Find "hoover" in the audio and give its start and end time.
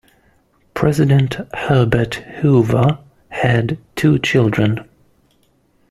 2.39-2.97